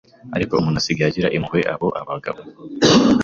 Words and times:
Ariko 0.35 0.53
umuntu 0.55 0.77
asigaye 0.81 1.07
agirira 1.09 1.33
impuhwe 1.37 1.61
abo 1.73 1.87
bagabo 2.09 2.39